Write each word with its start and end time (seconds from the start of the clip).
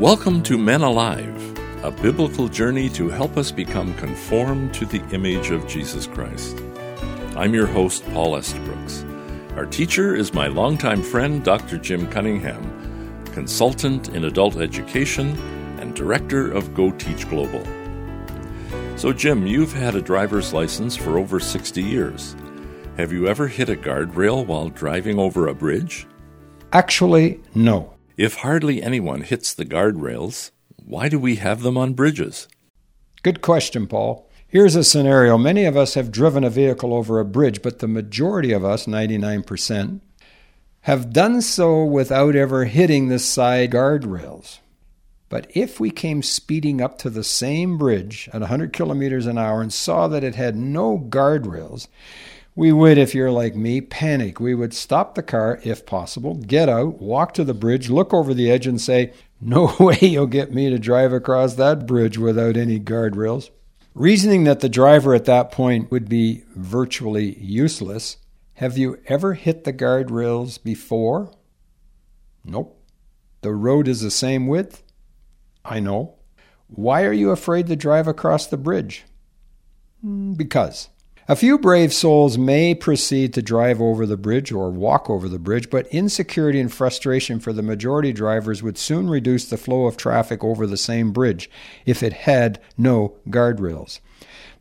Welcome 0.00 0.42
to 0.44 0.56
Men 0.56 0.80
Alive, 0.80 1.58
a 1.84 1.90
biblical 1.90 2.48
journey 2.48 2.88
to 2.88 3.10
help 3.10 3.36
us 3.36 3.52
become 3.52 3.92
conformed 3.96 4.72
to 4.72 4.86
the 4.86 5.04
image 5.14 5.50
of 5.50 5.68
Jesus 5.68 6.06
Christ. 6.06 6.58
I'm 7.36 7.52
your 7.52 7.66
host, 7.66 8.02
Paul 8.14 8.36
Estabrooks. 8.36 9.04
Our 9.56 9.66
teacher 9.66 10.14
is 10.14 10.32
my 10.32 10.46
longtime 10.46 11.02
friend, 11.02 11.44
Dr. 11.44 11.76
Jim 11.76 12.10
Cunningham, 12.10 12.64
consultant 13.34 14.08
in 14.08 14.24
adult 14.24 14.56
education 14.56 15.36
and 15.78 15.94
director 15.94 16.50
of 16.50 16.72
Go 16.72 16.92
Teach 16.92 17.28
Global. 17.28 17.62
So, 18.96 19.12
Jim, 19.12 19.46
you've 19.46 19.74
had 19.74 19.96
a 19.96 20.00
driver's 20.00 20.54
license 20.54 20.96
for 20.96 21.18
over 21.18 21.38
60 21.38 21.82
years. 21.82 22.34
Have 22.96 23.12
you 23.12 23.28
ever 23.28 23.48
hit 23.48 23.68
a 23.68 23.76
guardrail 23.76 24.46
while 24.46 24.70
driving 24.70 25.18
over 25.18 25.46
a 25.46 25.54
bridge? 25.54 26.06
Actually, 26.72 27.42
no. 27.54 27.92
If 28.20 28.34
hardly 28.34 28.82
anyone 28.82 29.22
hits 29.22 29.54
the 29.54 29.64
guardrails, 29.64 30.50
why 30.76 31.08
do 31.08 31.18
we 31.18 31.36
have 31.36 31.62
them 31.62 31.78
on 31.78 31.94
bridges? 31.94 32.48
Good 33.22 33.40
question, 33.40 33.86
Paul. 33.86 34.28
Here's 34.46 34.76
a 34.76 34.84
scenario. 34.84 35.38
Many 35.38 35.64
of 35.64 35.74
us 35.74 35.94
have 35.94 36.12
driven 36.12 36.44
a 36.44 36.50
vehicle 36.50 36.92
over 36.92 37.18
a 37.18 37.24
bridge, 37.24 37.62
but 37.62 37.78
the 37.78 37.88
majority 37.88 38.52
of 38.52 38.62
us, 38.62 38.84
99%, 38.84 40.00
have 40.82 41.14
done 41.14 41.40
so 41.40 41.82
without 41.82 42.36
ever 42.36 42.66
hitting 42.66 43.08
the 43.08 43.18
side 43.18 43.70
guardrails. 43.70 44.58
But 45.30 45.50
if 45.54 45.80
we 45.80 45.90
came 45.90 46.22
speeding 46.22 46.82
up 46.82 46.98
to 46.98 47.08
the 47.08 47.24
same 47.24 47.78
bridge 47.78 48.28
at 48.34 48.42
100 48.42 48.74
kilometers 48.74 49.24
an 49.24 49.38
hour 49.38 49.62
and 49.62 49.72
saw 49.72 50.08
that 50.08 50.24
it 50.24 50.34
had 50.34 50.56
no 50.56 50.98
guardrails, 50.98 51.88
we 52.54 52.72
would, 52.72 52.98
if 52.98 53.14
you're 53.14 53.30
like 53.30 53.54
me, 53.54 53.80
panic. 53.80 54.40
We 54.40 54.54
would 54.54 54.74
stop 54.74 55.14
the 55.14 55.22
car 55.22 55.60
if 55.64 55.86
possible, 55.86 56.34
get 56.34 56.68
out, 56.68 57.00
walk 57.00 57.34
to 57.34 57.44
the 57.44 57.54
bridge, 57.54 57.88
look 57.90 58.12
over 58.12 58.34
the 58.34 58.50
edge, 58.50 58.66
and 58.66 58.80
say, 58.80 59.12
No 59.40 59.74
way 59.80 59.98
you'll 60.00 60.26
get 60.26 60.52
me 60.52 60.68
to 60.70 60.78
drive 60.78 61.12
across 61.12 61.54
that 61.54 61.86
bridge 61.86 62.18
without 62.18 62.56
any 62.56 62.80
guardrails. 62.80 63.50
Reasoning 63.94 64.44
that 64.44 64.60
the 64.60 64.68
driver 64.68 65.14
at 65.14 65.24
that 65.24 65.50
point 65.50 65.90
would 65.90 66.08
be 66.08 66.44
virtually 66.54 67.36
useless, 67.38 68.18
have 68.54 68.76
you 68.76 68.98
ever 69.06 69.34
hit 69.34 69.64
the 69.64 69.72
guardrails 69.72 70.62
before? 70.62 71.32
Nope. 72.44 72.76
The 73.42 73.52
road 73.52 73.88
is 73.88 74.00
the 74.00 74.10
same 74.10 74.46
width? 74.46 74.82
I 75.64 75.80
know. 75.80 76.16
Why 76.68 77.04
are 77.04 77.12
you 77.12 77.30
afraid 77.30 77.66
to 77.66 77.76
drive 77.76 78.06
across 78.06 78.46
the 78.46 78.56
bridge? 78.56 79.04
Hmm, 80.02 80.34
because. 80.34 80.88
A 81.30 81.36
few 81.36 81.58
brave 81.58 81.92
souls 81.92 82.36
may 82.36 82.74
proceed 82.74 83.32
to 83.34 83.40
drive 83.40 83.80
over 83.80 84.04
the 84.04 84.16
bridge 84.16 84.50
or 84.50 84.68
walk 84.68 85.08
over 85.08 85.28
the 85.28 85.38
bridge, 85.38 85.70
but 85.70 85.86
insecurity 85.86 86.58
and 86.58 86.72
frustration 86.72 87.38
for 87.38 87.52
the 87.52 87.62
majority 87.62 88.12
drivers 88.12 88.64
would 88.64 88.76
soon 88.76 89.08
reduce 89.08 89.48
the 89.48 89.56
flow 89.56 89.86
of 89.86 89.96
traffic 89.96 90.42
over 90.42 90.66
the 90.66 90.76
same 90.76 91.12
bridge 91.12 91.48
if 91.86 92.02
it 92.02 92.12
had 92.12 92.60
no 92.76 93.14
guardrails. 93.28 94.00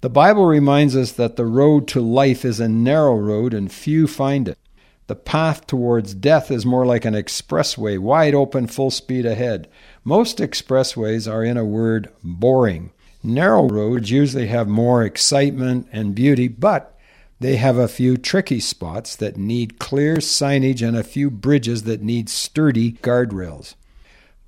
The 0.02 0.12
Bible 0.12 0.46
reminds 0.46 0.96
us 0.96 1.12
that 1.14 1.38
the 1.38 1.46
road 1.48 1.88
to 1.88 2.02
life 2.02 2.46
is 2.46 2.60
a 2.60 2.70
narrow 2.70 3.16
road 3.16 3.56
and 3.56 3.72
few 3.72 4.06
find 4.06 4.48
it. 4.48 4.60
The 5.08 5.16
path 5.16 5.66
towards 5.66 6.14
death 6.14 6.52
is 6.52 6.68
more 6.68 6.86
like 6.86 7.04
an 7.04 7.16
expressway, 7.16 7.98
wide 7.98 8.36
open, 8.36 8.68
full 8.68 8.92
speed 8.92 9.26
ahead. 9.26 9.68
Most 10.04 10.38
expressways 10.38 11.28
are, 11.28 11.44
in 11.44 11.58
a 11.58 11.66
word, 11.66 12.12
boring. 12.24 12.92
Narrow 13.22 13.68
roads 13.68 14.12
usually 14.12 14.48
have 14.48 14.68
more 14.68 15.04
excitement 15.04 15.88
and 15.92 16.16
beauty, 16.16 16.48
but 16.48 16.98
they 17.40 17.58
have 17.58 17.78
a 17.78 17.88
few 17.88 18.18
tricky 18.18 18.60
spots 18.60 19.16
that 19.16 19.38
need 19.38 19.80
clear 19.80 20.16
signage 20.16 20.86
and 20.86 20.96
a 20.96 21.04
few 21.04 21.30
bridges 21.30 21.84
that 21.84 22.02
need 22.02 22.30
sturdy 22.30 22.94
guardrails. 22.94 23.76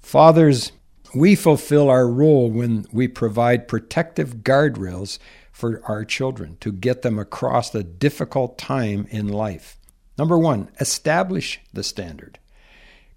Fathers, 0.02 0.72
we 1.13 1.36
fulfill 1.36 1.89
our 1.89 2.08
role 2.08 2.50
when 2.50 2.85
we 2.91 3.07
provide 3.07 3.68
protective 3.68 4.38
guardrails 4.38 5.19
for 5.51 5.81
our 5.85 6.06
children 6.06 6.57
to 6.62 6.72
get 6.72 7.01
them 7.01 7.19
across 7.19 7.75
a 7.75 7.84
difficult 7.84 8.57
time 8.57 9.06
in 9.09 9.28
life. 9.28 9.78
Number 10.17 10.38
one, 10.38 10.69
establish 10.79 11.59
the 11.73 11.84
standard. 11.84 12.40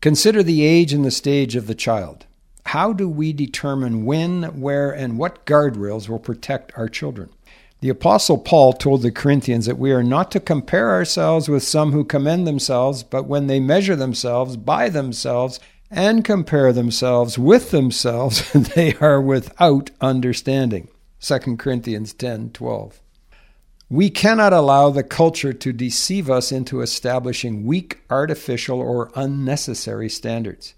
Consider 0.00 0.42
the 0.42 0.64
age 0.64 0.92
and 0.92 1.04
the 1.04 1.10
stage 1.10 1.56
of 1.56 1.66
the 1.66 1.74
child. 1.74 2.26
How 2.66 2.92
do 2.92 3.08
we 3.08 3.32
determine 3.32 4.04
when, 4.04 4.60
where, 4.60 4.90
and 4.90 5.18
what 5.18 5.46
guardrails 5.46 6.08
will 6.08 6.18
protect 6.18 6.72
our 6.76 6.88
children? 6.88 7.30
The 7.80 7.90
Apostle 7.90 8.38
Paul 8.38 8.72
told 8.72 9.02
the 9.02 9.12
Corinthians 9.12 9.66
that 9.66 9.78
we 9.78 9.92
are 9.92 10.02
not 10.02 10.30
to 10.30 10.40
compare 10.40 10.90
ourselves 10.90 11.48
with 11.48 11.62
some 11.62 11.92
who 11.92 12.04
commend 12.04 12.46
themselves, 12.46 13.02
but 13.02 13.26
when 13.26 13.46
they 13.46 13.60
measure 13.60 13.94
themselves 13.94 14.56
by 14.56 14.88
themselves 14.88 15.60
and 15.90 16.24
compare 16.24 16.72
themselves 16.72 17.38
with 17.38 17.70
themselves, 17.70 18.50
they 18.54 18.94
are 18.96 19.20
without 19.20 19.90
understanding. 20.00 20.88
2 21.20 21.56
Corinthians 21.56 22.12
10 22.14 22.50
12. 22.50 23.00
We 23.90 24.08
cannot 24.08 24.54
allow 24.54 24.88
the 24.90 25.02
culture 25.02 25.52
to 25.52 25.72
deceive 25.72 26.30
us 26.30 26.50
into 26.50 26.80
establishing 26.80 27.66
weak, 27.66 28.00
artificial, 28.08 28.80
or 28.80 29.12
unnecessary 29.14 30.08
standards. 30.08 30.74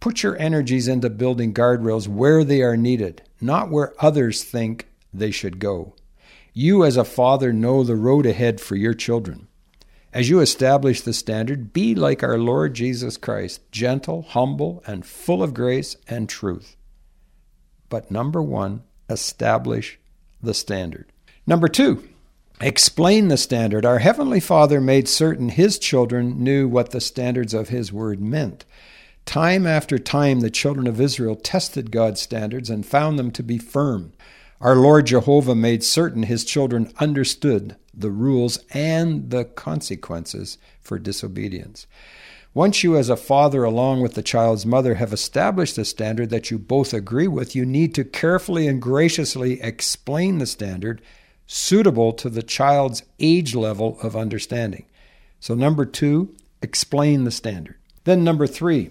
Put 0.00 0.22
your 0.22 0.38
energies 0.38 0.88
into 0.88 1.10
building 1.10 1.52
guardrails 1.52 2.08
where 2.08 2.42
they 2.42 2.62
are 2.62 2.76
needed, 2.76 3.22
not 3.40 3.70
where 3.70 3.94
others 3.98 4.42
think 4.42 4.88
they 5.12 5.30
should 5.30 5.58
go. 5.58 5.94
You, 6.54 6.84
as 6.84 6.96
a 6.96 7.04
father, 7.04 7.52
know 7.52 7.84
the 7.84 7.96
road 7.96 8.26
ahead 8.26 8.60
for 8.60 8.76
your 8.76 8.94
children. 8.94 9.46
As 10.12 10.28
you 10.28 10.40
establish 10.40 11.02
the 11.02 11.12
standard, 11.12 11.72
be 11.72 11.94
like 11.94 12.22
our 12.22 12.38
Lord 12.38 12.74
Jesus 12.74 13.16
Christ, 13.16 13.60
gentle, 13.70 14.22
humble, 14.22 14.82
and 14.86 15.06
full 15.06 15.42
of 15.42 15.54
grace 15.54 15.96
and 16.08 16.28
truth. 16.28 16.76
But 17.88 18.10
number 18.10 18.42
one, 18.42 18.82
establish 19.08 19.98
the 20.42 20.54
standard. 20.54 21.12
Number 21.46 21.68
two, 21.68 22.08
explain 22.60 23.28
the 23.28 23.36
standard. 23.36 23.84
Our 23.84 23.98
Heavenly 23.98 24.40
Father 24.40 24.80
made 24.80 25.08
certain 25.08 25.50
His 25.50 25.78
children 25.78 26.42
knew 26.42 26.66
what 26.66 26.90
the 26.90 27.00
standards 27.00 27.54
of 27.54 27.68
His 27.68 27.92
Word 27.92 28.20
meant. 28.20 28.64
Time 29.24 29.66
after 29.66 29.98
time, 29.98 30.40
the 30.40 30.50
children 30.50 30.86
of 30.86 31.00
Israel 31.00 31.36
tested 31.36 31.90
God's 31.90 32.20
standards 32.20 32.68
and 32.68 32.84
found 32.84 33.18
them 33.18 33.30
to 33.32 33.42
be 33.42 33.58
firm. 33.58 34.12
Our 34.60 34.76
Lord 34.76 35.06
Jehovah 35.06 35.54
made 35.54 35.82
certain 35.82 36.24
his 36.24 36.44
children 36.44 36.92
understood 36.98 37.76
the 37.94 38.10
rules 38.10 38.58
and 38.72 39.30
the 39.30 39.44
consequences 39.44 40.58
for 40.80 40.98
disobedience. 40.98 41.86
Once 42.52 42.82
you, 42.82 42.96
as 42.96 43.08
a 43.08 43.16
father, 43.16 43.62
along 43.62 44.02
with 44.02 44.14
the 44.14 44.22
child's 44.22 44.66
mother, 44.66 44.96
have 44.96 45.12
established 45.12 45.78
a 45.78 45.84
standard 45.84 46.30
that 46.30 46.50
you 46.50 46.58
both 46.58 46.92
agree 46.92 47.28
with, 47.28 47.54
you 47.54 47.64
need 47.64 47.94
to 47.94 48.02
carefully 48.02 48.66
and 48.66 48.82
graciously 48.82 49.60
explain 49.62 50.38
the 50.38 50.46
standard 50.46 51.00
suitable 51.46 52.12
to 52.12 52.28
the 52.28 52.42
child's 52.42 53.04
age 53.20 53.54
level 53.54 53.98
of 54.02 54.16
understanding. 54.16 54.84
So, 55.38 55.54
number 55.54 55.84
two, 55.84 56.34
explain 56.60 57.24
the 57.24 57.30
standard. 57.30 57.76
Then, 58.04 58.24
number 58.24 58.46
three, 58.46 58.90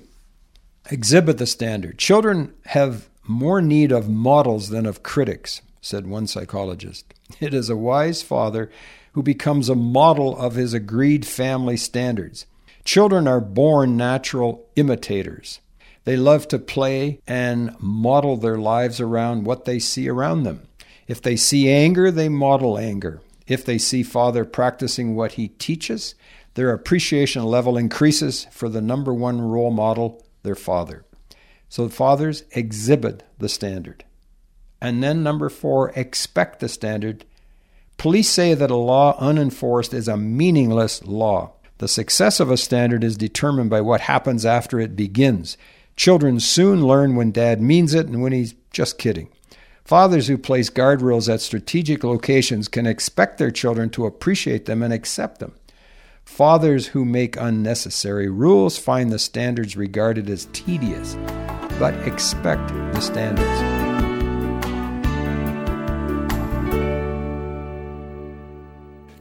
exhibit 0.89 1.37
the 1.37 1.45
standard. 1.45 1.97
Children 1.97 2.53
have 2.67 3.09
more 3.23 3.61
need 3.61 3.91
of 3.91 4.09
models 4.09 4.69
than 4.69 4.85
of 4.85 5.03
critics, 5.03 5.61
said 5.81 6.07
one 6.07 6.27
psychologist. 6.27 7.13
It 7.39 7.53
is 7.53 7.69
a 7.69 7.77
wise 7.77 8.23
father 8.23 8.71
who 9.13 9.23
becomes 9.23 9.69
a 9.69 9.75
model 9.75 10.37
of 10.37 10.55
his 10.55 10.73
agreed 10.73 11.25
family 11.25 11.77
standards. 11.77 12.45
Children 12.83 13.27
are 13.27 13.41
born 13.41 13.97
natural 13.97 14.67
imitators. 14.75 15.59
They 16.05 16.17
love 16.17 16.47
to 16.47 16.59
play 16.59 17.19
and 17.27 17.75
model 17.79 18.37
their 18.37 18.57
lives 18.57 18.99
around 18.99 19.45
what 19.45 19.65
they 19.65 19.77
see 19.79 20.09
around 20.09 20.43
them. 20.43 20.67
If 21.07 21.21
they 21.21 21.35
see 21.35 21.69
anger, 21.69 22.09
they 22.09 22.29
model 22.29 22.77
anger. 22.77 23.21
If 23.47 23.65
they 23.65 23.77
see 23.77 24.03
father 24.03 24.45
practicing 24.45 25.15
what 25.15 25.33
he 25.33 25.49
teaches, 25.49 26.15
their 26.53 26.71
appreciation 26.71 27.43
level 27.43 27.77
increases 27.77 28.47
for 28.51 28.69
the 28.69 28.81
number 28.81 29.13
one 29.13 29.41
role 29.41 29.71
model 29.71 30.23
their 30.43 30.55
father. 30.55 31.05
So, 31.67 31.87
fathers 31.89 32.43
exhibit 32.51 33.23
the 33.37 33.49
standard. 33.49 34.03
And 34.81 35.03
then, 35.03 35.23
number 35.23 35.49
four, 35.49 35.89
expect 35.95 36.59
the 36.59 36.69
standard. 36.69 37.25
Police 37.97 38.29
say 38.29 38.53
that 38.53 38.71
a 38.71 38.75
law 38.75 39.17
unenforced 39.19 39.93
is 39.93 40.07
a 40.07 40.17
meaningless 40.17 41.03
law. 41.03 41.53
The 41.79 41.87
success 41.87 42.39
of 42.39 42.49
a 42.49 42.57
standard 42.57 43.03
is 43.03 43.17
determined 43.17 43.69
by 43.69 43.81
what 43.81 44.01
happens 44.01 44.45
after 44.45 44.79
it 44.79 44.95
begins. 44.95 45.57
Children 45.95 46.39
soon 46.39 46.85
learn 46.85 47.15
when 47.15 47.31
dad 47.31 47.61
means 47.61 47.93
it 47.93 48.07
and 48.07 48.21
when 48.21 48.31
he's 48.31 48.55
just 48.71 48.97
kidding. 48.97 49.29
Fathers 49.83 50.27
who 50.27 50.37
place 50.37 50.69
guardrails 50.69 51.33
at 51.33 51.41
strategic 51.41 52.03
locations 52.03 52.67
can 52.67 52.85
expect 52.85 53.37
their 53.37 53.51
children 53.51 53.89
to 53.89 54.05
appreciate 54.05 54.65
them 54.65 54.83
and 54.83 54.93
accept 54.93 55.39
them. 55.39 55.55
Fathers 56.29 56.87
who 56.87 57.03
make 57.03 57.35
unnecessary 57.35 58.29
rules 58.29 58.77
find 58.77 59.11
the 59.11 59.19
standards 59.19 59.75
regarded 59.75 60.29
as 60.29 60.47
tedious, 60.53 61.17
but 61.77 61.93
expect 62.07 62.69
the 62.69 63.01
standards. 63.01 63.59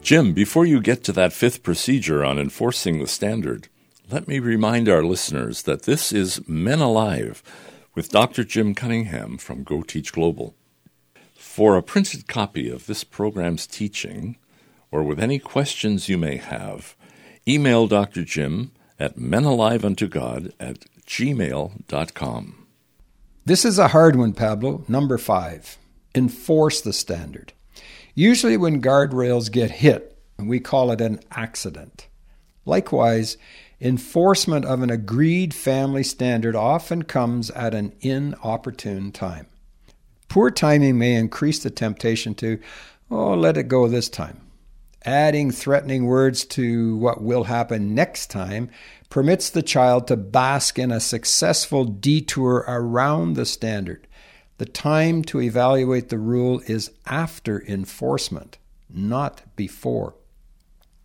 Jim, 0.01 0.33
before 0.33 0.65
you 0.65 0.81
get 0.81 1.03
to 1.03 1.13
that 1.13 1.33
fifth 1.33 1.65
procedure 1.65 2.25
on 2.25 2.39
enforcing 2.39 3.01
the 3.01 3.09
standard, 3.09 3.67
let 4.09 4.29
me 4.29 4.39
remind 4.39 4.89
our 4.89 5.03
listeners 5.03 5.63
that 5.63 5.83
this 5.83 6.13
is 6.13 6.47
Men 6.47 6.79
Alive, 6.79 7.43
with 7.97 8.11
Dr. 8.11 8.45
Jim 8.45 8.77
Cunningham 8.77 9.39
from 9.39 9.65
Go 9.65 9.83
Teach 9.83 10.13
Global. 10.13 10.55
For 11.35 11.77
a 11.77 11.83
printed 11.83 12.29
copy 12.29 12.69
of 12.69 12.87
this 12.87 13.03
program's 13.03 13.67
teaching, 13.67 14.37
or 14.91 15.03
with 15.03 15.19
any 15.19 15.39
questions 15.39 16.09
you 16.09 16.17
may 16.17 16.37
have, 16.37 16.97
email 17.49 17.87
Dr. 17.87 18.25
Jim 18.25 18.73
at 18.99 19.17
menaliveuntogod 19.17 20.53
at 20.61 20.85
gmail.com. 21.07 22.67
This 23.47 23.65
is 23.65 23.79
a 23.79 23.89
hard 23.89 24.17
one, 24.17 24.35
Pablo. 24.35 24.85
Number 24.89 25.17
five 25.17 25.79
enforce 26.15 26.81
the 26.81 26.93
standard. 26.93 27.53
Usually, 28.15 28.57
when 28.57 28.83
guardrails 28.83 29.53
get 29.53 29.71
hit, 29.71 30.19
we 30.39 30.59
call 30.59 30.91
it 30.91 31.01
an 31.01 31.21
accident. 31.31 32.09
Likewise, 32.65 33.37
enforcement 33.81 34.65
of 34.65 34.83
an 34.83 34.91
agreed 34.91 35.55
family 35.55 36.03
standard 36.03 36.57
often 36.57 37.05
comes 37.05 37.51
at 37.51 37.75
an 37.75 37.93
inopportune 38.01 39.13
time. 39.13 39.47
Poor 40.29 40.51
timing 40.51 40.99
may 40.99 41.15
increase 41.15 41.63
the 41.63 41.71
temptation 41.71 42.35
to, 42.35 42.59
oh, 43.11 43.35
let 43.35 43.57
it 43.57 43.69
go 43.69 43.89
this 43.89 44.09
time. 44.09 44.41
Adding 45.05 45.53
threatening 45.53 46.07
words 46.07 46.45
to 46.47 46.97
what 46.97 47.23
will 47.23 47.45
happen 47.45 47.95
next 47.95 48.31
time 48.31 48.71
permits 49.11 49.49
the 49.49 49.63
child 49.63 50.09
to 50.09 50.17
bask 50.17 50.79
in 50.79 50.91
a 50.91 51.01
successful 51.01 51.85
detour 51.85 52.65
around 52.67 53.35
the 53.35 53.47
standard. 53.47 54.07
The 54.59 54.67
time 54.67 55.23
to 55.25 55.41
evaluate 55.41 56.09
the 56.09 56.19
rule 56.19 56.61
is 56.67 56.91
after 57.07 57.63
enforcement, 57.63 58.59
not 58.91 59.43
before. 59.55 60.15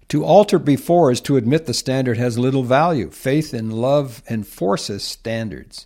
To 0.10 0.26
alter 0.26 0.58
before 0.58 1.12
is 1.12 1.22
to 1.22 1.38
admit 1.38 1.66
the 1.66 1.74
standard 1.74 2.18
has 2.18 2.38
little 2.38 2.64
value. 2.64 3.12
Faith 3.12 3.54
in 3.54 3.70
love 3.70 4.24
enforces 4.30 5.04
standards. 5.04 5.86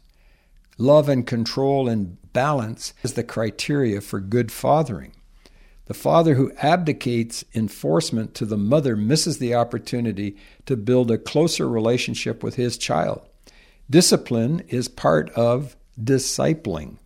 Love 0.77 1.09
and 1.09 1.27
control 1.27 1.89
and 1.89 2.17
balance 2.33 2.93
is 3.03 3.13
the 3.13 3.23
criteria 3.23 3.99
for 3.99 4.19
good 4.19 4.51
fathering. 4.51 5.13
The 5.87 5.93
father 5.93 6.35
who 6.35 6.51
abdicates 6.57 7.45
enforcement 7.55 8.33
to 8.35 8.45
the 8.45 8.57
mother 8.57 8.97
misses 8.97 9.37
the 9.37 9.55
opportunity 9.55 10.35
to 10.65 10.75
build 10.75 11.09
a 11.09 11.17
closer 11.17 11.67
relationship 11.67 12.43
with 12.43 12.55
his 12.55 12.77
child. 12.77 13.21
Discipline 13.89 14.63
is 14.67 14.89
part 14.89 15.29
of 15.31 15.77
discipling. 16.01 16.97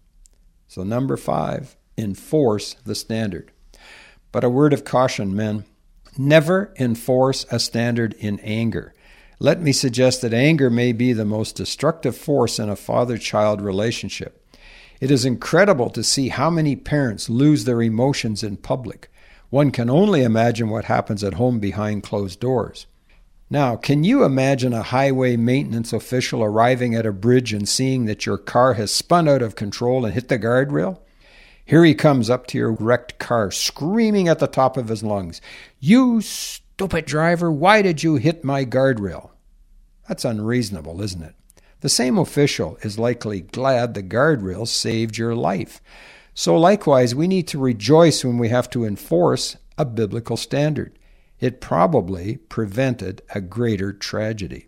So, 0.68 0.84
number 0.84 1.16
five, 1.16 1.76
enforce 1.96 2.74
the 2.86 2.96
standard. 2.96 3.52
But 4.32 4.44
a 4.44 4.50
word 4.50 4.74
of 4.74 4.84
caution, 4.84 5.36
men 5.36 5.66
never 6.18 6.74
enforce 6.80 7.46
a 7.52 7.60
standard 7.60 8.16
in 8.18 8.40
anger. 8.40 8.96
Let 9.38 9.62
me 9.62 9.74
suggest 9.74 10.22
that 10.22 10.34
anger 10.34 10.70
may 10.70 10.92
be 10.92 11.14
the 11.14 11.26
most 11.26 11.56
destructive 11.56 12.18
force 12.18 12.58
in 12.58 12.70
a 12.70 12.76
father 12.76 13.18
child 13.18 13.62
relationship. 13.62 14.41
It 15.02 15.10
is 15.10 15.26
incredible 15.26 15.90
to 15.90 16.04
see 16.04 16.30
how 16.30 16.52
many 16.52 16.76
parents 16.76 17.28
lose 17.28 17.66
their 17.66 17.82
emotions 17.82 18.44
in 18.44 18.58
public. 18.58 19.12
One 19.50 19.72
can 19.72 19.90
only 19.90 20.22
imagine 20.22 20.70
what 20.70 20.86
happens 20.86 21.24
at 21.24 21.34
home 21.34 21.60
behind 21.60 22.04
closed 22.04 22.40
doors. 22.40 22.86
Now, 23.50 23.76
can 23.76 24.04
you 24.04 24.24
imagine 24.24 24.74
a 24.74 24.84
highway 24.84 25.38
maintenance 25.38 25.92
official 25.92 26.44
arriving 26.44 26.94
at 26.94 27.08
a 27.08 27.12
bridge 27.12 27.52
and 27.52 27.68
seeing 27.68 28.06
that 28.06 28.28
your 28.28 28.38
car 28.38 28.76
has 28.76 28.94
spun 28.94 29.28
out 29.28 29.42
of 29.42 29.56
control 29.56 30.06
and 30.06 30.14
hit 30.14 30.30
the 30.30 30.38
guardrail? 30.38 31.00
Here 31.66 31.84
he 31.84 31.96
comes 31.96 32.30
up 32.30 32.46
to 32.48 32.60
your 32.60 32.74
wrecked 32.74 33.18
car, 33.18 33.50
screaming 33.50 34.28
at 34.28 34.38
the 34.38 34.46
top 34.46 34.78
of 34.78 34.88
his 34.90 35.02
lungs, 35.02 35.42
You 35.80 36.22
stupid 36.22 37.06
driver, 37.06 37.52
why 37.52 37.82
did 37.82 38.04
you 38.04 38.18
hit 38.18 38.44
my 38.44 38.66
guardrail? 38.66 39.32
That's 40.08 40.26
unreasonable, 40.26 41.02
isn't 41.02 41.24
it? 41.24 41.36
The 41.82 41.90
same 41.90 42.18
official 42.18 42.78
is 42.84 43.00
likely 43.00 43.42
glad 43.42 43.94
the 43.94 44.04
guardrail 44.04 44.68
saved 44.68 45.18
your 45.18 45.36
life. 45.36 45.82
So, 46.34 46.56
likewise, 46.56 47.14
we 47.14 47.28
need 47.28 47.48
to 47.50 47.60
rejoice 47.60 48.24
when 48.24 48.38
we 48.38 48.50
have 48.50 48.70
to 48.70 48.86
enforce 48.86 49.58
a 49.78 49.86
biblical 49.86 50.38
standard. 50.38 50.98
It 51.40 51.60
probably 51.60 52.38
prevented 52.38 53.24
a 53.34 53.42
greater 53.42 53.92
tragedy. 53.92 54.68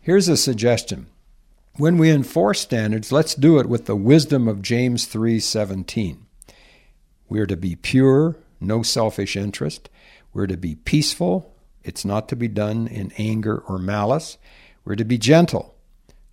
Here's 0.00 0.28
a 0.28 0.36
suggestion. 0.36 1.06
When 1.76 1.98
we 1.98 2.10
enforce 2.10 2.60
standards, 2.60 3.12
let's 3.12 3.34
do 3.34 3.58
it 3.58 3.68
with 3.68 3.86
the 3.86 3.96
wisdom 3.96 4.48
of 4.48 4.62
James 4.62 5.06
3:17. 5.06 6.26
We're 7.28 7.46
to 7.46 7.56
be 7.56 7.76
pure, 7.76 8.36
no 8.60 8.82
selfish 8.82 9.36
interest. 9.36 9.88
We're 10.32 10.48
to 10.48 10.56
be 10.56 10.74
peaceful. 10.74 11.54
It's 11.84 12.04
not 12.04 12.28
to 12.30 12.36
be 12.36 12.48
done 12.48 12.88
in 12.88 13.12
anger 13.16 13.62
or 13.68 13.78
malice. 13.78 14.36
We're 14.84 14.96
to 14.96 15.04
be 15.04 15.18
gentle. 15.18 15.75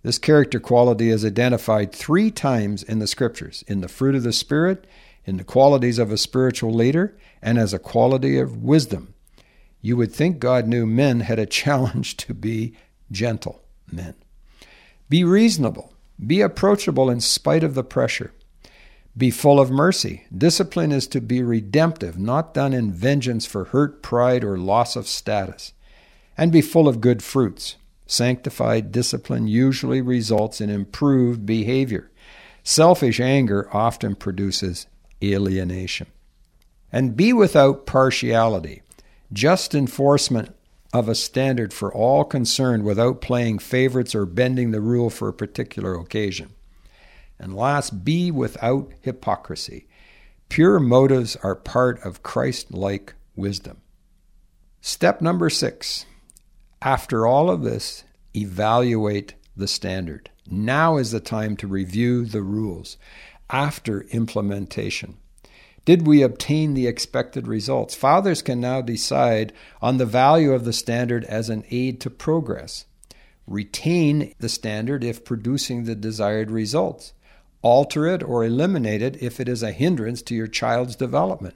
This 0.04 0.18
character 0.18 0.60
quality 0.60 1.08
is 1.08 1.24
identified 1.24 1.90
three 1.90 2.30
times 2.30 2.82
in 2.82 2.98
the 2.98 3.06
scriptures 3.06 3.64
in 3.66 3.80
the 3.80 3.88
fruit 3.88 4.14
of 4.14 4.22
the 4.22 4.34
Spirit, 4.34 4.86
in 5.24 5.38
the 5.38 5.44
qualities 5.44 5.98
of 5.98 6.12
a 6.12 6.18
spiritual 6.18 6.74
leader, 6.74 7.16
and 7.40 7.58
as 7.58 7.72
a 7.72 7.78
quality 7.78 8.38
of 8.38 8.62
wisdom. 8.62 9.14
You 9.80 9.96
would 9.96 10.12
think 10.12 10.38
God 10.38 10.68
knew 10.68 10.84
men 10.84 11.20
had 11.20 11.38
a 11.38 11.46
challenge 11.46 12.18
to 12.18 12.34
be 12.34 12.74
gentle 13.10 13.62
men. 13.90 14.14
Be 15.08 15.24
reasonable, 15.24 15.94
be 16.24 16.42
approachable 16.42 17.08
in 17.08 17.20
spite 17.20 17.64
of 17.64 17.74
the 17.74 17.82
pressure. 17.82 18.32
Be 19.16 19.30
full 19.30 19.58
of 19.58 19.70
mercy. 19.70 20.26
Discipline 20.36 20.92
is 20.92 21.06
to 21.08 21.20
be 21.22 21.42
redemptive, 21.42 22.18
not 22.18 22.52
done 22.52 22.74
in 22.74 22.92
vengeance 22.92 23.46
for 23.46 23.66
hurt, 23.66 24.02
pride, 24.02 24.44
or 24.44 24.58
loss 24.58 24.96
of 24.96 25.06
status. 25.06 25.72
And 26.36 26.52
be 26.52 26.60
full 26.60 26.88
of 26.88 27.00
good 27.00 27.22
fruits. 27.22 27.76
Sanctified 28.06 28.92
discipline 28.92 29.46
usually 29.46 30.00
results 30.00 30.60
in 30.60 30.70
improved 30.70 31.46
behavior. 31.46 32.10
Selfish 32.62 33.20
anger 33.20 33.68
often 33.72 34.14
produces 34.14 34.86
alienation. 35.22 36.06
And 36.92 37.16
be 37.16 37.32
without 37.32 37.86
partiality. 37.86 38.82
Just 39.32 39.74
enforcement 39.74 40.54
of 40.92 41.08
a 41.08 41.14
standard 41.14 41.72
for 41.72 41.92
all 41.92 42.24
concerned 42.24 42.84
without 42.84 43.20
playing 43.20 43.58
favorites 43.58 44.14
or 44.14 44.24
bending 44.24 44.70
the 44.70 44.80
rule 44.80 45.10
for 45.10 45.28
a 45.28 45.32
particular 45.34 45.94
occasion. 45.94 46.50
And 47.38 47.56
last, 47.56 48.04
be 48.04 48.30
without 48.30 48.92
hypocrisy. 49.00 49.88
Pure 50.48 50.80
motives 50.80 51.36
are 51.42 51.56
part 51.56 52.00
of 52.04 52.22
Christ 52.22 52.72
like 52.72 53.14
wisdom. 53.34 53.78
Step 54.80 55.20
number 55.20 55.50
six 55.50 56.06
after 56.82 57.26
all 57.26 57.50
of 57.50 57.62
this, 57.62 58.04
evaluate 58.34 59.34
the 59.56 59.68
standard. 59.68 60.30
Now 60.50 60.96
is 60.96 61.10
the 61.10 61.20
time 61.20 61.56
to 61.58 61.66
review 61.66 62.24
the 62.24 62.42
rules 62.42 62.96
after 63.48 64.02
implementation. 64.10 65.16
Did 65.84 66.06
we 66.06 66.22
obtain 66.22 66.74
the 66.74 66.86
expected 66.86 67.46
results? 67.46 67.94
Fathers 67.94 68.40
can 68.40 68.60
now 68.60 68.80
decide 68.80 69.52
on 69.82 69.98
the 69.98 70.06
value 70.06 70.52
of 70.52 70.64
the 70.64 70.72
standard 70.72 71.24
as 71.24 71.50
an 71.50 71.64
aid 71.70 72.00
to 72.00 72.10
progress. 72.10 72.86
Retain 73.46 74.34
the 74.38 74.48
standard 74.48 75.04
if 75.04 75.24
producing 75.24 75.84
the 75.84 75.94
desired 75.94 76.50
results. 76.50 77.12
Alter 77.60 78.06
it 78.06 78.22
or 78.22 78.44
eliminate 78.44 79.02
it 79.02 79.22
if 79.22 79.40
it 79.40 79.48
is 79.48 79.62
a 79.62 79.72
hindrance 79.72 80.22
to 80.22 80.34
your 80.34 80.46
child's 80.46 80.96
development. 80.96 81.54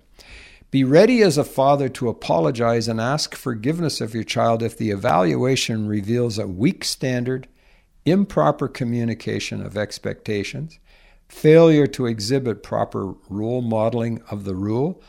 Be 0.70 0.84
ready 0.84 1.22
as 1.22 1.38
a 1.38 1.44
father 1.44 1.88
to 1.88 2.10
apologize 2.10 2.88
and 2.88 3.00
ask 3.00 3.34
forgiveness 3.34 4.02
of 4.02 4.12
your 4.12 4.24
child 4.24 4.62
if 4.62 4.76
the 4.76 4.90
evaluation 4.90 5.88
reveals 5.88 6.38
a 6.38 6.46
weak 6.46 6.84
standard, 6.84 7.48
improper 8.04 8.68
communication 8.68 9.64
of 9.64 9.78
expectations, 9.78 10.78
failure 11.26 11.86
to 11.86 12.04
exhibit 12.04 12.62
proper 12.62 13.14
rule 13.30 13.62
modeling 13.62 14.20
of 14.30 14.44
the 14.44 14.54
rule, 14.54 15.02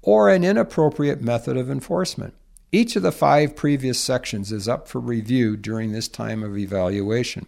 or 0.00 0.30
an 0.30 0.42
inappropriate 0.42 1.20
method 1.20 1.58
of 1.58 1.70
enforcement. 1.70 2.32
Each 2.72 2.96
of 2.96 3.02
the 3.02 3.12
five 3.12 3.54
previous 3.54 4.00
sections 4.00 4.52
is 4.52 4.66
up 4.66 4.88
for 4.88 5.00
review 5.00 5.58
during 5.58 5.92
this 5.92 6.08
time 6.08 6.42
of 6.42 6.56
evaluation. 6.56 7.46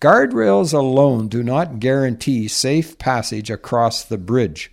Guardrails 0.00 0.72
alone 0.72 1.28
do 1.28 1.42
not 1.42 1.80
guarantee 1.80 2.48
safe 2.48 2.96
passage 2.96 3.50
across 3.50 4.02
the 4.02 4.18
bridge. 4.18 4.72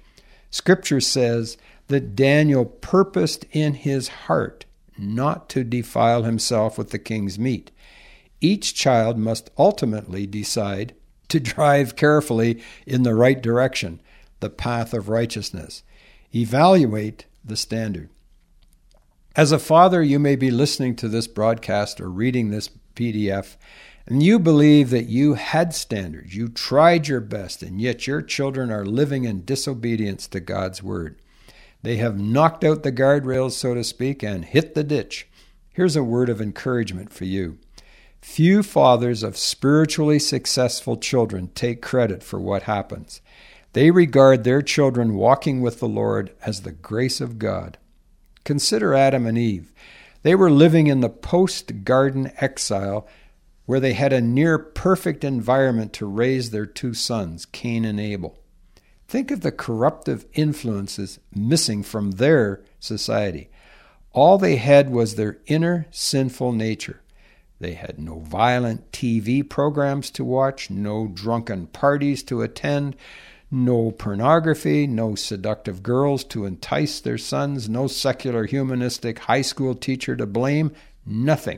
Scripture 0.50 1.02
says, 1.02 1.58
that 1.90 2.16
Daniel 2.16 2.66
purposed 2.66 3.46
in 3.52 3.74
his 3.74 4.08
heart 4.08 4.66
not 4.98 5.50
to 5.50 5.64
defile 5.64 6.24
himself 6.24 6.78
with 6.78 6.92
the 6.92 7.00
king's 7.00 7.38
meat. 7.38 7.72
Each 8.42 8.74
child 8.74 9.18
must 9.18 9.50
ultimately 9.58 10.26
decide 10.26 10.94
to 11.30 11.40
drive 11.40 11.96
carefully 11.96 12.62
in 12.86 13.04
the 13.04 13.16
right 13.16 13.42
direction, 13.42 14.02
the 14.40 14.50
path 14.50 14.94
of 14.94 15.10
righteousness. 15.10 15.84
Evaluate 16.34 17.26
the 17.44 17.58
standard. 17.58 18.10
As 19.36 19.52
a 19.52 19.60
father, 19.60 20.04
you 20.04 20.20
may 20.20 20.36
be 20.36 20.52
listening 20.52 20.96
to 20.98 21.08
this 21.08 21.28
broadcast 21.28 22.00
or 22.02 22.10
reading 22.10 22.50
this 22.50 22.70
PDF, 22.96 23.56
and 24.06 24.22
you 24.22 24.38
believe 24.38 24.90
that 24.90 25.06
you 25.06 25.36
had 25.36 25.74
standards, 25.74 26.36
you 26.36 26.50
tried 26.50 27.08
your 27.08 27.22
best, 27.22 27.64
and 27.64 27.80
yet 27.80 28.06
your 28.06 28.22
children 28.22 28.72
are 28.72 28.86
living 28.86 29.24
in 29.24 29.46
disobedience 29.46 30.28
to 30.28 30.40
God's 30.40 30.84
word. 30.84 31.20
They 31.82 31.98
have 31.98 32.20
knocked 32.20 32.64
out 32.64 32.84
the 32.84 32.92
guardrails, 32.92 33.52
so 33.52 33.74
to 33.74 33.84
speak, 33.84 34.24
and 34.24 34.46
hit 34.46 34.76
the 34.76 34.84
ditch. 34.84 35.28
Here's 35.72 35.96
a 35.96 36.04
word 36.04 36.30
of 36.30 36.42
encouragement 36.42 37.14
for 37.14 37.26
you 37.26 37.58
Few 38.22 38.64
fathers 38.64 39.24
of 39.24 39.38
spiritually 39.38 40.20
successful 40.20 40.98
children 40.98 41.50
take 41.56 41.82
credit 41.82 42.22
for 42.22 42.40
what 42.40 42.64
happens. 42.64 43.22
They 43.74 43.92
regard 43.92 44.44
their 44.44 44.62
children 44.62 45.16
walking 45.16 45.62
with 45.62 45.80
the 45.80 45.88
Lord 45.88 46.32
as 46.46 46.62
the 46.62 46.72
grace 46.72 47.22
of 47.22 47.40
God. 47.40 47.78
Consider 48.44 48.94
Adam 48.94 49.26
and 49.26 49.38
Eve. 49.38 49.72
They 50.24 50.36
were 50.36 50.52
living 50.52 50.88
in 50.88 51.00
the 51.00 51.10
post 51.10 51.86
garden 51.86 52.32
exile 52.38 53.08
where 53.66 53.80
they 53.80 53.94
had 53.94 54.12
a 54.12 54.20
near 54.20 54.58
perfect 54.58 55.24
environment 55.24 55.94
to 55.94 56.06
raise 56.06 56.50
their 56.50 56.66
two 56.66 56.94
sons, 56.94 57.46
Cain 57.46 57.86
and 57.86 58.00
Abel. 58.00 58.39
Think 59.10 59.32
of 59.32 59.42
the 59.42 59.52
corruptive 59.52 60.28
influences 60.34 61.20
missing 61.34 61.82
from 61.82 62.12
their 62.12 62.62
society. 62.80 63.50
All 64.14 64.38
they 64.38 64.58
had 64.58 64.92
was 64.92 65.16
their 65.16 65.40
inner 65.48 65.88
sinful 65.90 66.52
nature. 66.52 67.02
They 67.60 67.74
had 67.74 67.98
no 67.98 68.20
violent 68.20 68.92
TV 68.92 69.50
programs 69.50 70.12
to 70.12 70.24
watch, 70.24 70.70
no 70.70 71.08
drunken 71.08 71.66
parties 71.66 72.22
to 72.26 72.44
attend, 72.44 72.96
no 73.50 73.90
pornography, 73.90 74.86
no 74.86 75.16
seductive 75.16 75.82
girls 75.82 76.24
to 76.26 76.46
entice 76.46 77.00
their 77.00 77.18
sons, 77.18 77.68
no 77.68 77.88
secular 77.88 78.46
humanistic 78.46 79.18
high 79.18 79.42
school 79.42 79.74
teacher 79.74 80.16
to 80.18 80.28
blame, 80.28 80.72
nothing. 81.04 81.58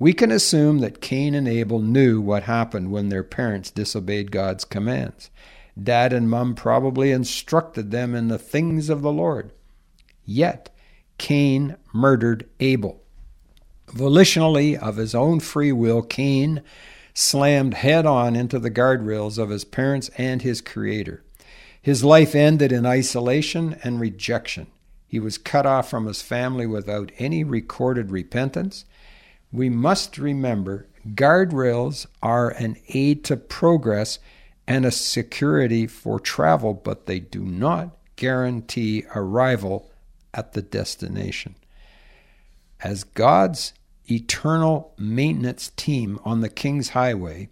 We 0.00 0.12
can 0.12 0.32
assume 0.32 0.80
that 0.80 1.00
Cain 1.00 1.36
and 1.36 1.46
Abel 1.46 1.78
knew 1.78 2.20
what 2.20 2.42
happened 2.42 2.90
when 2.90 3.10
their 3.10 3.22
parents 3.22 3.70
disobeyed 3.70 4.32
God's 4.32 4.64
commands. 4.64 5.30
Dad 5.80 6.12
and 6.12 6.30
Mum 6.30 6.54
probably 6.54 7.10
instructed 7.10 7.90
them 7.90 8.14
in 8.14 8.28
the 8.28 8.38
things 8.38 8.88
of 8.88 9.02
the 9.02 9.12
Lord. 9.12 9.52
Yet, 10.24 10.70
Cain 11.18 11.76
murdered 11.92 12.48
Abel. 12.60 13.02
Volitionally, 13.88 14.76
of 14.76 14.96
his 14.96 15.14
own 15.14 15.40
free 15.40 15.72
will, 15.72 16.02
Cain 16.02 16.62
slammed 17.12 17.74
head 17.74 18.06
on 18.06 18.34
into 18.34 18.58
the 18.58 18.70
guardrails 18.70 19.38
of 19.38 19.50
his 19.50 19.64
parents 19.64 20.10
and 20.16 20.42
his 20.42 20.60
Creator. 20.60 21.22
His 21.80 22.02
life 22.02 22.34
ended 22.34 22.72
in 22.72 22.86
isolation 22.86 23.78
and 23.84 24.00
rejection. 24.00 24.68
He 25.06 25.20
was 25.20 25.38
cut 25.38 25.66
off 25.66 25.88
from 25.88 26.06
his 26.06 26.22
family 26.22 26.66
without 26.66 27.12
any 27.18 27.44
recorded 27.44 28.10
repentance. 28.10 28.84
We 29.52 29.68
must 29.68 30.18
remember 30.18 30.88
guardrails 31.14 32.06
are 32.22 32.50
an 32.50 32.76
aid 32.88 33.22
to 33.24 33.36
progress 33.36 34.18
and 34.66 34.84
a 34.84 34.90
security 34.90 35.86
for 35.86 36.18
travel, 36.18 36.74
but 36.74 37.06
they 37.06 37.20
do 37.20 37.44
not 37.44 37.96
guarantee 38.16 39.04
arrival 39.14 39.90
at 40.32 40.52
the 40.52 40.62
destination. 40.62 41.54
As 42.80 43.04
God's 43.04 43.72
eternal 44.10 44.94
maintenance 44.98 45.70
team 45.76 46.18
on 46.24 46.40
the 46.40 46.48
King's 46.48 46.90
Highway, 46.90 47.48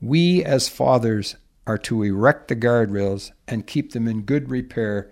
we 0.00 0.44
as 0.44 0.68
fathers 0.68 1.36
are 1.66 1.78
to 1.78 2.02
erect 2.02 2.48
the 2.48 2.56
guardrails 2.56 3.30
and 3.46 3.66
keep 3.66 3.92
them 3.92 4.08
in 4.08 4.22
good 4.22 4.50
repair 4.50 5.10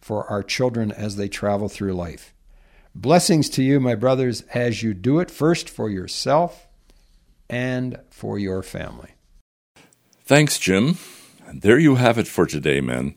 for 0.00 0.26
our 0.26 0.42
children 0.42 0.90
as 0.90 1.16
they 1.16 1.28
travel 1.28 1.68
through 1.68 1.92
life. 1.92 2.34
Blessings 2.94 3.48
to 3.50 3.62
you, 3.62 3.78
my 3.78 3.94
brothers, 3.94 4.42
as 4.54 4.82
you 4.82 4.94
do 4.94 5.20
it 5.20 5.30
first 5.30 5.68
for 5.70 5.88
yourself 5.88 6.66
and 7.48 8.00
for 8.10 8.38
your 8.38 8.62
family. 8.62 9.10
Thanks, 10.30 10.60
Jim. 10.60 10.96
There 11.52 11.76
you 11.76 11.96
have 11.96 12.16
it 12.16 12.28
for 12.28 12.46
today, 12.46 12.80
men. 12.80 13.16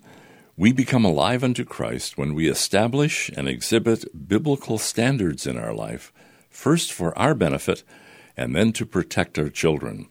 We 0.57 0.71
become 0.71 1.05
alive 1.05 1.43
unto 1.43 1.63
Christ 1.63 2.17
when 2.17 2.33
we 2.33 2.49
establish 2.49 3.29
and 3.37 3.47
exhibit 3.47 4.27
biblical 4.27 4.79
standards 4.79 5.45
in 5.45 5.55
our 5.55 5.75
life, 5.75 6.11
first 6.49 6.91
for 6.91 7.15
our 7.15 7.35
benefit 7.35 7.83
and 8.35 8.55
then 8.55 8.73
to 8.73 8.87
protect 8.87 9.37
our 9.37 9.49
children. 9.49 10.09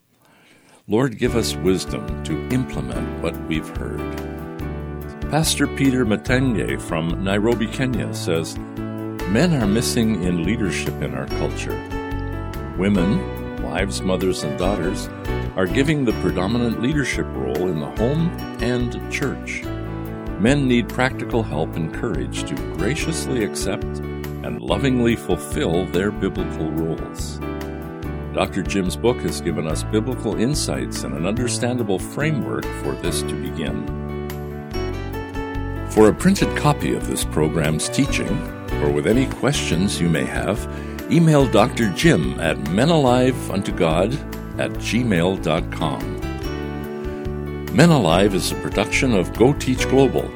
Lord, 0.87 1.19
give 1.19 1.35
us 1.35 1.57
wisdom 1.57 2.23
to 2.23 2.49
implement 2.51 3.21
what 3.21 3.37
we've 3.49 3.77
heard. 3.77 3.99
Pastor 5.29 5.67
Peter 5.67 6.07
Matenge 6.07 6.81
from 6.81 7.25
Nairobi, 7.25 7.67
Kenya 7.67 8.15
says 8.15 8.57
Men 9.27 9.61
are 9.61 9.67
missing 9.67 10.23
in 10.23 10.45
leadership 10.45 11.03
in 11.03 11.15
our 11.15 11.27
culture. 11.27 11.75
Women, 12.79 13.61
wives, 13.61 14.03
mothers, 14.03 14.45
and 14.45 14.57
daughters, 14.57 15.09
are 15.57 15.67
giving 15.67 16.05
the 16.05 16.13
predominant 16.21 16.81
leadership 16.81 17.27
role 17.35 17.69
in 17.69 17.81
the 17.81 17.91
home 17.97 18.29
and 18.61 19.13
church 19.13 19.63
men 20.43 20.67
need 20.67 20.89
practical 20.89 21.41
help 21.41 21.77
and 21.77 21.95
courage 21.95 22.43
to 22.43 22.57
graciously 22.77 23.45
accept 23.45 23.85
and 23.85 24.61
lovingly 24.61 25.15
fulfill 25.15 25.87
their 25.87 26.11
biblical 26.11 26.69
roles. 26.73 27.39
Dr. 28.35 28.65
Jim's 28.65 28.97
book 28.97 29.19
has 29.19 29.41
given 29.41 29.69
us 29.69 29.85
biblical 29.85 30.35
insights 30.35 31.05
and 31.05 31.15
an 31.15 31.27
understandable 31.27 32.01
framework 32.01 32.65
for 32.83 32.93
this 32.97 33.23
to 33.23 33.35
begin. 33.35 33.87
For 35.91 36.09
a 36.09 36.15
printed 36.15 36.57
copy 36.57 36.93
of 36.93 37.07
this 37.07 37.25
program's 37.25 37.89
teaching, 37.89 38.37
or 38.83 38.91
with 38.91 39.07
any 39.07 39.27
questions 39.27 40.01
you 40.01 40.09
may 40.09 40.25
have, 40.25 40.59
email 41.09 41.47
Dr. 41.47 41.91
Jim 41.91 42.41
at 42.41 42.57
menaliveuntogod 42.57 44.42
at 44.63 44.71
gmail.com. 44.75 46.21
Men 47.75 47.91
Alive 47.91 48.35
is 48.35 48.53
a 48.53 48.55
production 48.57 49.13
of 49.13 49.37
Go 49.37 49.53
Teach 49.53 49.89
Global. 49.89 50.29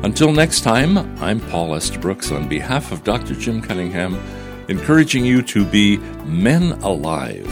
Until 0.02 0.32
next 0.32 0.62
time, 0.62 0.98
I'm 1.22 1.42
Paul 1.42 1.76
Estabrooks 1.76 2.32
on 2.32 2.48
behalf 2.48 2.94
of 2.94 3.04
Dr. 3.04 3.34
Jim 3.34 3.62
Cunningham, 3.62 4.18
encouraging 4.70 5.26
you 5.26 5.42
to 5.42 5.66
be 5.66 5.98
men 6.24 6.72
alive, 6.84 7.44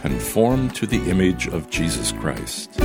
conformed 0.00 0.76
to 0.76 0.86
the 0.86 1.10
image 1.10 1.48
of 1.48 1.68
Jesus 1.70 2.12
Christ. 2.12 2.78